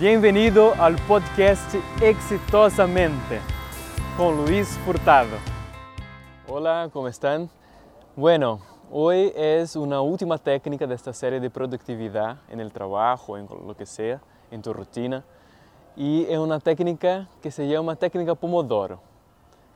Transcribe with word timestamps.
Bienvenido 0.00 0.74
al 0.80 0.96
podcast 1.06 1.72
Exitosamente 2.02 3.40
con 4.16 4.44
Luis 4.44 4.76
Furtado. 4.84 5.36
Hola, 6.48 6.90
¿cómo 6.92 7.06
están? 7.06 7.48
Bueno, 8.16 8.58
hoy 8.90 9.32
es 9.36 9.76
una 9.76 10.00
última 10.00 10.36
técnica 10.36 10.88
de 10.88 10.96
esta 10.96 11.12
serie 11.12 11.38
de 11.38 11.48
productividad 11.48 12.38
en 12.48 12.58
el 12.58 12.72
trabajo, 12.72 13.38
en 13.38 13.46
lo 13.46 13.76
que 13.76 13.86
sea, 13.86 14.20
en 14.50 14.62
tu 14.62 14.72
rutina. 14.72 15.22
Y 15.94 16.24
es 16.24 16.38
una 16.38 16.58
técnica 16.58 17.28
que 17.40 17.52
se 17.52 17.68
llama 17.68 17.94
técnica 17.94 18.34
Pomodoro. 18.34 18.98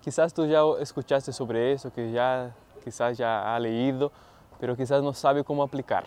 Quizás 0.00 0.32
tú 0.32 0.46
ya 0.46 0.60
escuchaste 0.78 1.32
sobre 1.32 1.72
eso, 1.72 1.92
que 1.92 2.12
ya 2.12 2.54
quizás 2.84 3.18
ya 3.18 3.52
ha 3.52 3.58
leído, 3.58 4.12
pero 4.60 4.76
quizás 4.76 5.02
no 5.02 5.12
sabe 5.12 5.42
cómo 5.42 5.64
aplicar. 5.64 6.04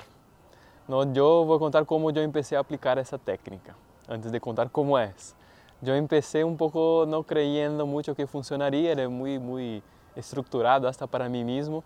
No, 0.88 1.12
yo 1.12 1.44
voy 1.44 1.58
a 1.58 1.60
contar 1.60 1.86
cómo 1.86 2.10
yo 2.10 2.22
empecé 2.22 2.56
a 2.56 2.60
aplicar 2.60 2.98
esa 3.00 3.18
técnica 3.18 3.76
antes 4.08 4.32
de 4.32 4.40
contar 4.40 4.72
cómo 4.72 4.98
es. 5.00 5.36
Yo 5.82 5.94
empecé 5.94 6.44
un 6.44 6.58
poco 6.58 7.06
no 7.08 7.24
creyendo 7.24 7.86
mucho 7.86 8.16
que 8.16 8.26
funcionaría, 8.26 8.92
era 8.92 9.08
muy, 9.08 9.38
muy 9.38 9.84
estructurado 10.16 10.88
hasta 10.88 11.06
para 11.06 11.30
mí 11.30 11.44
mismo, 11.44 11.84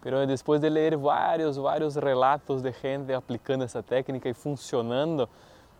pero 0.00 0.24
después 0.26 0.60
de 0.60 0.70
leer 0.70 0.96
varios, 0.96 1.58
varios 1.58 1.96
relatos 1.96 2.62
de 2.62 2.72
gente 2.72 3.14
aplicando 3.14 3.64
esa 3.64 3.82
técnica 3.82 4.28
y 4.28 4.34
funcionando, 4.34 5.28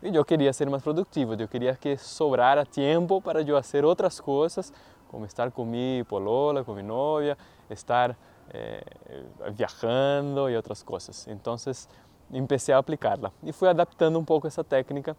yo 0.03 0.25
quería 0.25 0.53
ser 0.53 0.69
más 0.69 0.83
productivo, 0.83 1.35
yo 1.35 1.49
quería 1.49 1.77
que 1.77 1.97
sobrara 1.97 2.65
tiempo 2.65 3.21
para 3.21 3.43
yo 3.43 3.57
hacer 3.57 3.85
otras 3.85 4.21
cosas, 4.21 4.73
como 5.11 5.25
estar 5.25 5.53
con 5.53 5.71
mi 5.71 6.03
polola, 6.03 6.65
con 6.65 6.77
mi 6.77 6.83
novia, 6.83 7.37
estar 7.69 8.17
eh, 8.53 8.83
viajando 9.57 10.51
y 10.51 10.57
otras 10.57 10.83
cosas. 10.83 11.29
Entonces 11.29 11.89
empecé 12.33 12.73
a 12.73 12.79
aplicarla 12.79 13.31
y 13.43 13.53
fui 13.53 13.69
adaptando 13.69 14.19
un 14.19 14.25
poco 14.25 14.49
esa 14.49 14.65
técnica 14.65 15.15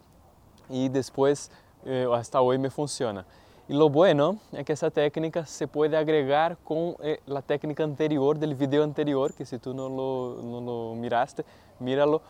y 0.68 0.88
después 0.88 1.50
eh, 1.84 2.06
hoy 2.34 2.58
me 2.58 2.70
funciona. 2.70 3.24
Y 3.68 3.74
lo 3.74 3.88
bueno 3.88 4.38
es 4.52 4.64
que 4.64 4.72
esa 4.74 4.90
técnica 4.90 5.44
se 5.44 5.66
puede 5.66 5.96
agregar 5.96 6.56
con 6.62 6.96
eh, 7.02 7.20
técnica 7.46 7.82
anterior 7.82 8.38
del 8.38 8.54
video 8.54 8.84
anterior, 8.84 9.32
que 9.32 9.44
si 9.44 9.58
tú 9.58 9.74
no 9.74 9.88
lo, 9.88 10.40
no 10.42 10.60
lo 10.60 10.94
miraste, 10.94 11.44
míralo, 11.80 12.22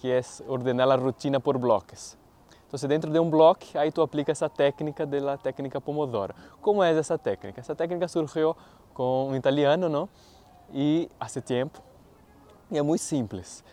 que 0.00 0.18
es 0.18 0.42
ordenar 0.46 0.86
la 0.86 0.96
rutina 0.96 1.40
por 1.40 1.58
bloques. 1.58 2.16
Entonces 2.62 2.88
dentro 2.88 3.10
de 3.10 3.18
un 3.18 3.30
bloque, 3.30 3.76
ahí 3.78 3.90
tú 3.90 4.02
aplicas 4.02 4.38
esa 4.38 4.48
técnica 4.48 5.04
de 5.04 5.20
la 5.20 5.36
técnica 5.36 5.80
Pomodoro. 5.80 6.34
¿Cómo 6.60 6.84
es 6.84 6.96
esa 6.96 7.18
técnica? 7.18 7.60
Esa 7.60 7.74
técnica 7.74 8.06
surgió 8.06 8.56
con 8.92 9.28
un 9.28 9.36
italiano, 9.36 9.88
¿no? 9.88 10.08
Y 10.72 11.08
hace 11.18 11.40
tiempo. 11.40 11.80
Y 12.70 12.76
es 12.76 12.84
muy 12.84 12.98
simples. 12.98 13.64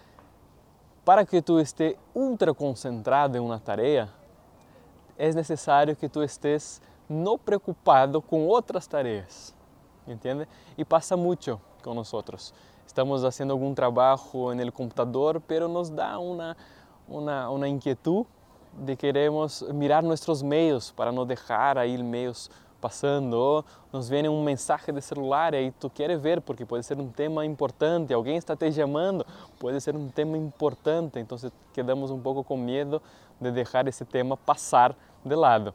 Para 1.04 1.26
que 1.26 1.42
tú 1.42 1.60
estés 1.60 1.96
ultra 2.14 2.54
concentrado 2.54 3.38
en 3.38 3.44
una 3.44 3.60
tarea, 3.60 4.10
es 5.18 5.36
necesario 5.36 5.98
que 5.98 6.10
tú 6.10 6.22
estés 6.22 6.82
no 7.08 7.38
preocupado 7.38 8.22
con 8.22 8.46
otras 8.50 8.88
tareas, 8.88 9.54
¿entiende? 10.08 10.48
Y 10.78 10.84
pasa 10.84 11.16
mucho 11.16 11.60
con 11.84 11.96
nosotros. 11.96 12.54
Estamos 12.86 13.24
haciendo 13.24 13.54
algún 13.54 13.76
trabajo 13.76 14.52
en 14.52 14.60
el 14.60 14.72
computador, 14.72 15.42
pero 15.46 15.68
nos 15.68 15.94
da 15.96 16.18
una, 16.18 16.56
una, 17.08 17.50
una 17.50 17.68
inquietud 17.68 18.26
de 18.86 18.96
queremos 18.96 19.66
mirar 19.74 20.04
nuestros 20.04 20.42
mails 20.42 20.92
para 20.92 21.12
no 21.12 21.26
dejar 21.26 21.78
ahí 21.78 22.02
mails 22.02 22.50
passando, 22.82 23.64
nos 23.94 24.10
vem 24.10 24.28
um 24.28 24.44
mensagem 24.44 24.94
de 24.94 25.02
celular 25.02 25.54
e 25.54 25.72
tu 25.72 25.90
queres 25.90 26.20
ver 26.20 26.42
porque 26.42 26.66
pode 26.66 26.84
ser 26.84 27.00
um 27.00 27.08
tema 27.08 27.46
importante, 27.46 28.14
alguém 28.14 28.36
está 28.36 28.56
te 28.56 28.72
chamando, 28.72 29.26
pode 29.60 29.80
ser 29.80 29.96
um 29.96 30.10
tema 30.10 30.36
importante, 30.36 31.20
então 31.20 31.38
quedamos 31.72 32.10
um 32.10 32.20
pouco 32.20 32.44
com 32.44 32.58
medo 32.58 33.02
de 33.40 33.52
deixar 33.52 33.88
esse 33.88 34.04
tema 34.04 34.36
passar 34.36 34.96
de 35.24 35.36
lado. 35.36 35.74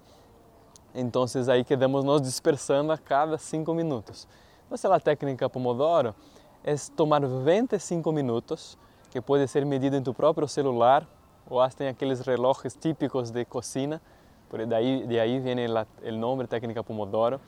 Então 0.93 1.25
aí 1.53 1.63
quedamos 1.63 2.03
nos 2.03 2.21
dispersando 2.21 2.91
a 2.91 2.99
cada 2.99 3.39
cinco 3.39 3.73
minutos. 3.73 4.27
Então 4.71 4.93
a 4.93 4.99
técnica 4.99 5.49
Pomodoro 5.49 6.15
é 6.65 6.75
tomar 6.97 7.25
25 7.25 8.11
minutos, 8.11 8.77
que 9.11 9.21
pode 9.21 9.47
ser 9.47 9.65
medido 9.65 9.97
em 9.97 10.03
tu 10.03 10.13
próprio 10.13 10.49
celular 10.49 11.07
ou 11.49 11.61
hasta 11.61 11.85
em 11.85 11.89
aqueles 11.89 12.21
relógios 12.21 12.75
típicos 12.75 13.31
de 13.31 13.45
cocina, 13.45 14.03
por 14.49 14.65
de 14.65 14.75
ahí, 14.75 15.07
de 15.07 15.41
viene 15.41 15.69
la, 15.69 15.87
el 16.03 16.19
nombre 16.19 16.47
técnica 16.47 16.83
Pomodoro. 16.83 17.41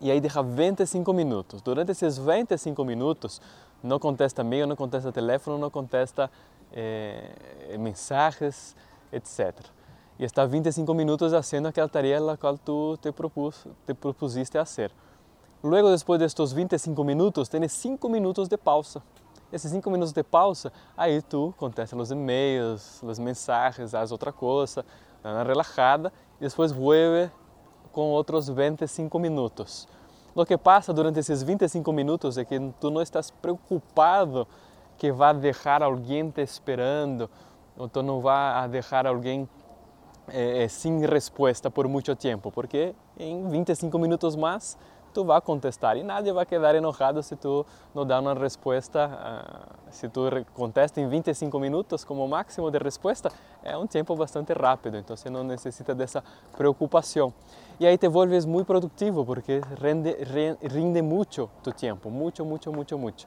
E 0.00 0.10
aí 0.10 0.20
deixa 0.20 0.42
25 0.42 1.12
minutos. 1.12 1.60
Durante 1.60 1.92
esses 1.92 2.18
25 2.18 2.84
minutos, 2.84 3.40
não 3.82 3.98
contesta 3.98 4.42
e-mail, 4.42 4.66
não 4.66 4.76
contesta 4.76 5.12
telefone, 5.12 5.60
não 5.60 5.70
contesta 5.70 6.30
eh, 6.72 7.76
mensagens, 7.78 8.74
etc. 9.12 9.54
E 10.18 10.24
está 10.24 10.46
25 10.46 10.94
minutos 10.94 11.32
fazendo 11.32 11.68
aquela 11.68 11.88
tarefa 11.88 12.24
na 12.24 12.36
qual 12.36 12.56
tu 12.56 12.96
te, 12.98 13.12
propus, 13.12 13.66
te 13.86 13.92
propusiste 13.92 14.56
a 14.56 14.64
fazer. 14.64 14.90
Luego, 15.62 15.94
depois 15.94 16.18
destes 16.18 16.52
25 16.52 17.04
minutos, 17.04 17.48
tens 17.48 17.72
5 17.72 18.08
minutos 18.08 18.48
de 18.48 18.56
pausa. 18.56 19.02
Esses 19.52 19.70
5 19.70 19.90
minutos 19.90 20.12
de 20.12 20.22
pausa, 20.22 20.72
aí 20.96 21.20
tu 21.20 21.54
contesta 21.58 21.94
os 21.94 22.10
e-mails, 22.10 23.04
as 23.04 23.18
mensagens, 23.18 23.94
as 23.94 24.10
outra 24.10 24.32
coisa, 24.32 24.84
relajada 25.22 26.12
y 26.40 26.44
después 26.44 26.74
vuelve 26.74 27.30
con 27.92 28.12
otros 28.12 28.52
25 28.54 29.18
minutos. 29.18 29.88
Lo 30.34 30.46
que 30.46 30.56
pasa 30.56 30.92
durante 30.92 31.20
esos 31.20 31.44
25 31.44 31.92
minutos 31.92 32.36
es 32.36 32.46
que 32.46 32.72
tú 32.80 32.90
no 32.90 33.02
estás 33.02 33.30
preocupado 33.30 34.46
que 34.98 35.12
va 35.12 35.30
a 35.30 35.34
dejar 35.34 35.82
a 35.82 35.86
alguien 35.86 36.32
te 36.32 36.42
esperando 36.42 37.28
o 37.76 37.88
tú 37.88 38.02
no 38.02 38.22
va 38.22 38.62
a 38.62 38.68
dejar 38.68 39.06
a 39.06 39.10
alguien 39.10 39.48
eh, 40.28 40.68
sin 40.70 41.02
respuesta 41.06 41.68
por 41.68 41.88
mucho 41.88 42.16
tiempo, 42.16 42.50
porque 42.50 42.94
en 43.16 43.50
25 43.50 43.98
minutos 43.98 44.36
más 44.36 44.78
tu 45.12 45.24
vai 45.24 45.40
contestar 45.40 45.96
e 45.96 46.02
nadie 46.02 46.32
vai 46.32 46.46
quedar 46.46 46.74
enojado 46.74 47.22
se 47.22 47.36
tu 47.36 47.64
não 47.94 48.04
dá 48.04 48.20
uma 48.20 48.34
resposta, 48.34 49.08
uh, 49.08 49.92
se 49.92 50.08
tu 50.08 50.22
contesta 50.54 51.00
em 51.00 51.08
25 51.08 51.58
minutos 51.58 52.04
como 52.04 52.26
máximo 52.26 52.70
de 52.70 52.78
resposta, 52.78 53.30
é 53.62 53.76
um 53.76 53.86
tempo 53.86 54.16
bastante 54.16 54.52
rápido, 54.52 54.96
então 54.96 55.16
você 55.16 55.30
não 55.30 55.44
necessita 55.44 55.94
dessa 55.94 56.24
preocupação. 56.56 57.32
E 57.78 57.86
aí 57.86 57.98
te 57.98 58.08
volves 58.08 58.44
muito 58.44 58.66
produtivo 58.66 59.24
porque 59.24 59.60
rende, 59.80 60.16
rinde 60.62 61.02
muito 61.02 61.50
tu 61.62 61.72
tempo, 61.72 62.10
muito, 62.10 62.44
muito, 62.44 62.72
muito, 62.72 62.98
muito. 62.98 63.26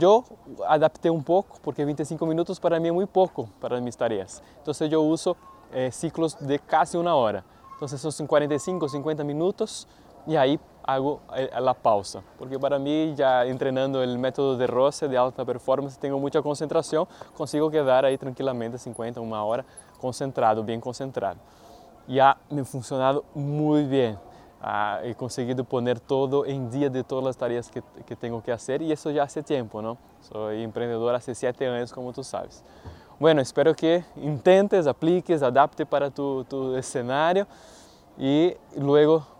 Eu 0.00 0.24
adaptei 0.64 1.10
um 1.10 1.22
pouco 1.22 1.60
porque 1.60 1.84
25 1.84 2.24
minutos 2.26 2.58
para 2.58 2.78
mim 2.78 2.88
é 2.88 2.92
muito 2.92 3.08
pouco 3.08 3.48
para 3.60 3.78
minhas 3.80 3.96
tarefas. 3.96 4.42
Então 4.62 4.74
eu 4.88 5.04
uso 5.04 5.36
eh, 5.72 5.90
ciclos 5.90 6.34
de 6.34 6.58
quase 6.58 6.96
uma 6.96 7.14
hora. 7.14 7.44
Então 7.76 7.88
são 7.88 8.26
45, 8.26 8.88
50 8.88 9.24
minutos 9.24 9.86
e 10.26 10.36
aí 10.36 10.60
hago 10.88 11.20
a 11.28 11.74
pausa, 11.74 12.22
porque 12.38 12.58
para 12.58 12.78
mí 12.78 13.12
ya 13.14 13.44
entrenando 13.44 14.02
el 14.02 14.18
método 14.18 14.56
de 14.56 14.66
roce 14.66 15.06
de 15.06 15.18
alta 15.18 15.44
performance 15.44 15.98
tengo 15.98 16.18
mucha 16.18 16.40
concentración, 16.40 17.06
consigo 17.36 17.70
quedar 17.70 18.06
ahí 18.06 18.16
tranquilamente 18.16 18.78
50, 18.78 19.20
una 19.20 19.44
hora 19.44 19.66
concentrado, 20.00 20.64
bien 20.64 20.80
concentrado. 20.80 21.36
Y 22.06 22.18
ha 22.18 22.38
me 22.48 22.62
ha 22.62 22.64
funcionado 22.64 23.22
muy 23.34 23.84
bien. 23.84 24.18
Ah, 24.62 25.00
he 25.04 25.14
conseguido 25.14 25.62
poner 25.62 26.00
todo 26.00 26.46
en 26.46 26.70
día 26.70 26.88
de 26.88 27.04
todas 27.04 27.22
las 27.22 27.36
tareas 27.36 27.70
que, 27.70 27.82
que 28.06 28.16
tengo 28.16 28.42
que 28.42 28.50
hacer 28.50 28.80
y 28.80 28.90
eso 28.90 29.10
ya 29.10 29.24
hace 29.24 29.42
tiempo, 29.42 29.82
¿no? 29.82 29.98
Soy 30.22 30.62
emprendedor 30.62 31.14
hace 31.14 31.34
siete 31.34 31.68
años, 31.68 31.92
como 31.92 32.14
tú 32.14 32.24
sabes. 32.24 32.64
Bueno, 33.20 33.42
espero 33.42 33.74
que 33.74 34.04
intentes, 34.16 34.86
apliques, 34.86 35.42
adapte 35.42 35.84
para 35.84 36.08
tu, 36.08 36.44
tu 36.44 36.74
escenario 36.76 37.46
y 38.16 38.54
luego 38.74 39.37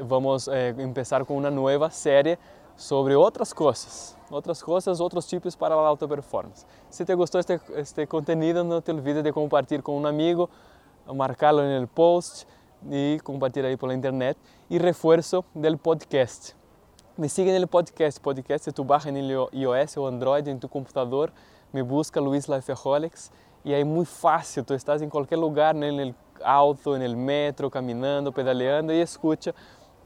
vamos 0.00 0.48
eh, 0.48 0.74
empezar 0.78 1.24
con 1.26 1.36
una 1.36 1.50
nueva 1.50 1.90
serie 1.90 2.38
sobre 2.76 3.14
otras 3.14 3.54
cosas, 3.54 4.16
otras 4.30 4.62
cosas, 4.62 5.00
otros 5.00 5.26
tipos 5.26 5.56
para 5.56 5.76
la 5.76 5.88
alta 5.88 6.08
performance. 6.08 6.66
Si 6.88 7.04
te 7.04 7.14
gustó 7.14 7.38
este, 7.38 7.60
este 7.76 8.06
contenido, 8.06 8.64
no 8.64 8.80
te 8.80 8.92
olvides 8.92 9.22
de 9.22 9.32
compartir 9.32 9.82
con 9.82 9.94
un 9.94 10.06
amigo, 10.06 10.48
marcarlo 11.14 11.64
en 11.64 11.70
el 11.70 11.86
post 11.86 12.48
y 12.90 13.18
compartir 13.20 13.64
ahí 13.64 13.76
por 13.76 13.88
la 13.88 13.94
internet. 13.94 14.36
Y 14.68 14.78
refuerzo 14.78 15.44
del 15.54 15.78
podcast. 15.78 16.54
Me 17.16 17.28
en 17.36 17.48
el 17.48 17.66
podcast, 17.66 18.18
podcast 18.20 18.72
tú 18.72 18.84
bajas 18.84 19.06
en 19.06 19.18
el 19.18 19.46
iOS 19.52 19.98
o 19.98 20.08
Android 20.08 20.48
en 20.48 20.58
tu 20.58 20.68
computador, 20.68 21.30
me 21.70 21.82
busca 21.82 22.20
Luis 22.20 22.48
Lifeaholics 22.48 23.30
y 23.64 23.74
ahí 23.74 23.84
muy 23.84 24.06
fácil, 24.06 24.64
tú 24.64 24.72
estás 24.72 25.02
en 25.02 25.10
cualquier 25.10 25.38
lugar, 25.38 25.76
el 25.76 26.14
auto, 26.42 26.96
el 27.02 27.14
metro, 27.14 27.70
caminando, 27.70 28.32
pedaleando 28.32 28.94
y 28.94 29.00
escucha 29.00 29.54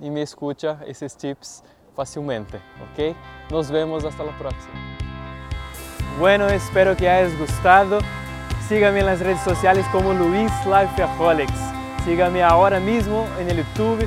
y 0.00 0.10
me 0.10 0.22
escucha 0.22 0.78
esos 0.86 1.16
tips 1.16 1.62
fácilmente, 1.94 2.58
¿ok? 2.58 3.16
Nos 3.50 3.70
vemos 3.70 4.04
hasta 4.04 4.22
la 4.24 4.36
próxima. 4.38 4.74
Bueno, 6.18 6.46
espero 6.48 6.96
que 6.96 7.08
hayas 7.08 7.36
gustado. 7.38 7.98
Sígame 8.68 9.00
en 9.00 9.06
las 9.06 9.20
redes 9.20 9.40
sociales 9.42 9.86
como 9.92 10.12
Luis 10.12 10.50
Lifeaholics. 10.64 11.60
Sígame 12.04 12.42
ahora 12.42 12.80
mismo 12.80 13.26
en 13.38 13.50
el 13.50 13.58
YouTube, 13.58 14.06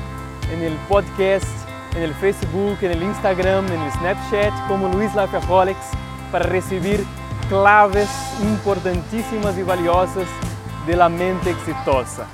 en 0.52 0.64
el 0.64 0.74
podcast, 0.88 1.48
en 1.96 2.04
el 2.04 2.14
Facebook, 2.16 2.78
en 2.82 2.92
el 2.92 3.04
Instagram, 3.04 3.66
en 3.68 3.82
el 3.82 3.92
Snapchat 3.94 4.68
como 4.68 4.88
Luis 4.90 5.14
Lifeaholics 5.16 5.92
para 6.32 6.46
recibir 6.46 7.06
claves 7.50 8.10
importantísimas 8.42 9.58
y 9.58 9.64
valiosas 9.64 10.28
de 10.86 10.96
la 10.96 11.10
mente 11.10 11.52
exitosa. 11.52 12.28